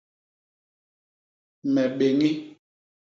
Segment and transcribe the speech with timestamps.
[1.73, 2.31] Me béñi.